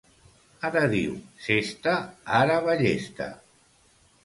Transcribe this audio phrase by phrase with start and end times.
[0.69, 1.11] Ara diu
[1.49, 1.95] «cesta»,
[2.41, 3.31] ara ballesta.